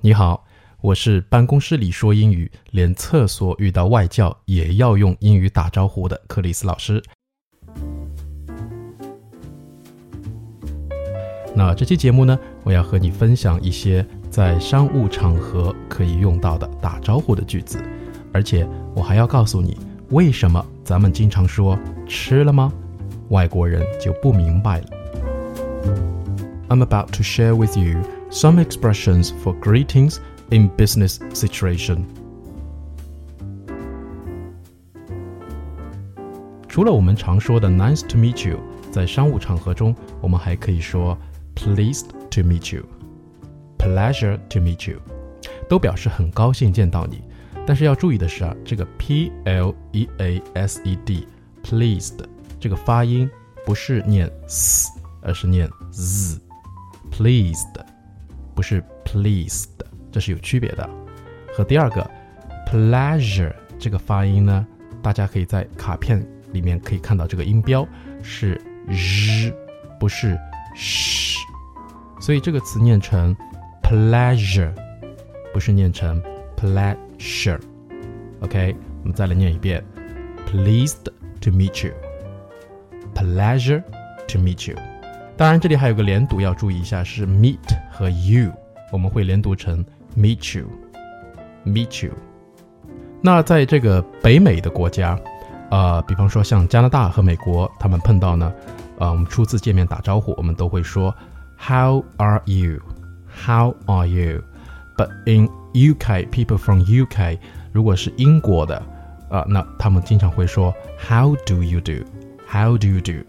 [0.00, 0.44] 你好，
[0.80, 7.02] 我是办公室里说英语，连厕所遇到外教也要用英语打招呼的克里斯老师。
[11.52, 17.82] 那这期节目呢，我要和你分享一些在商务场合可以用到的打招呼的句子，
[18.32, 19.76] 而且我还要告诉你，
[20.10, 21.76] 为什么咱们经常说
[22.06, 22.72] “吃了吗”，
[23.30, 24.86] 外国人就不明白了。
[26.68, 28.00] I'm about to share with you.
[28.29, 30.17] some expressions for greetings
[30.49, 32.05] in business situation.
[36.67, 38.57] 除了我们常说的 "Nice to meet you"，
[38.91, 41.15] 在商务场合中，我们还可以说
[41.55, 42.83] "Pleased to meet you",
[43.77, 44.97] "Pleasure to meet you"，
[45.69, 47.21] 都表示很高兴见到你。
[47.65, 51.27] 但是要注意的是啊，这个 P L E A S E D
[51.63, 52.17] pleased
[52.59, 53.29] 这个发音
[53.65, 54.89] 不是念 s，
[55.21, 57.86] 而是念 z，pleased。
[58.58, 59.68] 不是 pleased，
[60.10, 60.90] 这是有区别的。
[61.54, 62.04] 和第二个
[62.66, 64.66] pleasure 这个发音呢，
[65.00, 67.86] 大家可以在卡片里面可以看到这个音标
[68.20, 69.54] 是 z，
[70.00, 70.36] 不是
[70.74, 71.36] sh，
[72.20, 73.32] 所以这个词念成
[73.80, 74.72] pleasure，
[75.52, 76.20] 不是念成
[76.56, 77.60] pleasure。
[78.40, 79.84] OK，我们再来念一遍
[80.48, 81.04] ：pleased
[81.40, 83.84] to meet you，pleasure
[84.26, 84.76] to meet you。
[85.38, 87.58] 当然，这里还有个连读要注意一下，是 meet
[87.92, 88.50] 和 you，
[88.90, 89.84] 我们会连读成
[90.16, 92.12] meet you，meet you。
[93.22, 95.16] 那在这个北美的国家，
[95.70, 98.52] 呃，比方说像加拿大和美国，他们碰到呢，
[98.98, 101.14] 呃，我们初次见面打招呼，我们都会说
[101.56, 107.38] How are you？How are you？But in UK，people from UK，
[107.70, 108.82] 如果是英国的，
[109.30, 113.24] 啊，那他们经常会说 How do you do？How do you do？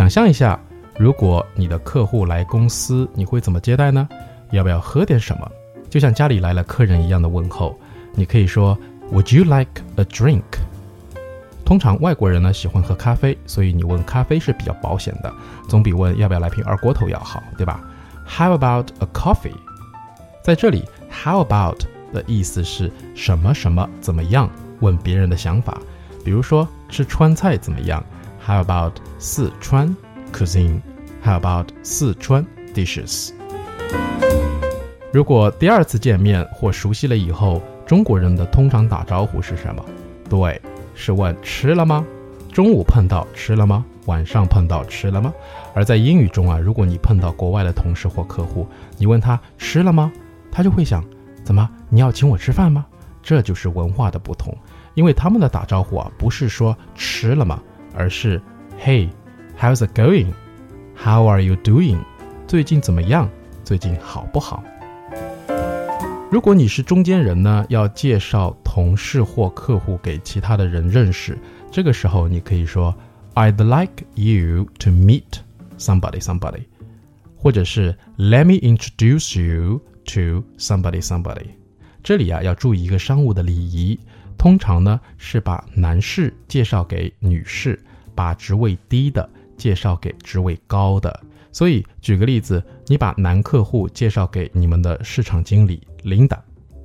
[0.00, 0.58] 想象一下，
[0.96, 4.08] 如果你的客户来公司，你会怎么接待呢？
[4.50, 5.46] 要不要喝点什么？
[5.90, 7.78] 就像家里来了客人一样的问候。
[8.14, 8.78] 你可以说
[9.12, 10.40] Would you like a drink？
[11.66, 15.30] 通常外国人呢喜欢喝咖啡，所以你问咖啡是比较保险的，
[15.68, 17.78] 总比问要不要来瓶二锅头要好，对吧
[18.26, 19.52] ？How about a coffee？
[20.42, 21.82] 在这里，How about
[22.14, 24.48] 的意思是什么什么怎么样？
[24.80, 25.78] 问别人的想法，
[26.24, 28.02] 比如说吃川菜怎么样
[28.44, 29.94] ？How about 四川
[30.32, 33.30] cuisine？How about 四川 dishes？
[35.12, 39.84] 如果第二次见面或熟悉了以后，中国人的通常打招呼是什么？
[40.28, 40.60] 对，
[40.94, 42.04] 是问吃了吗？
[42.52, 43.84] 中午碰到吃了吗？
[44.06, 45.32] 晚上碰到吃了吗？
[45.74, 50.10] 而在英语中啊，如果你碰到国外的同事或客户，你问他吃了吗？
[50.50, 51.04] 他就会想，
[51.44, 52.86] 怎么你要请我吃饭吗？
[53.22, 54.56] 这就是文化的不同，
[54.94, 57.60] 因为他们的打招呼啊，不是说吃了吗？
[57.94, 58.40] 而是
[58.82, 61.98] ，Hey，how's it going？How are you doing？
[62.46, 63.28] 最近怎么样？
[63.64, 64.62] 最近好不好？
[66.30, 71.36] 如果你是中间人呢，要介绍同事或客户给其他的人认识，
[71.70, 72.94] 这个时候你可以说
[73.34, 75.40] ，I'd like you to meet
[75.78, 76.64] somebody，somebody，
[77.36, 81.46] 或者是 Let me introduce you to somebody，somebody。
[82.02, 83.98] 这里啊要注意一个商务的礼仪。
[84.40, 87.78] 通常呢是把男士介绍给女士，
[88.14, 89.28] 把职位低的
[89.58, 91.20] 介绍给职位高的。
[91.52, 96.38] 所以举个例子，你把男客户介绍给你们的市场经理 Linda，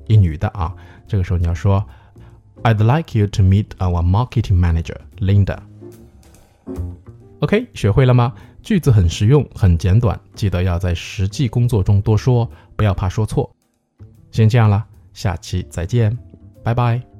[0.06, 0.76] 一女的啊，
[1.08, 1.82] 这个时候你要说
[2.62, 5.56] ，I'd like you to meet our marketing manager Linda。
[7.40, 8.34] OK，学会了吗？
[8.62, 13.50] 句子很实用，很简短，记得要在实际工作中多说，不要怕说错。
[14.30, 14.84] 先这样了，
[15.14, 16.18] 下期再见，
[16.62, 17.15] 拜拜。